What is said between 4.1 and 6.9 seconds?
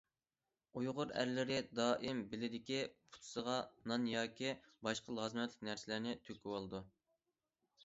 ياكى باشقا لازىمەتلىك نەرسىلەرنى تۈگۈۋالىدۇ.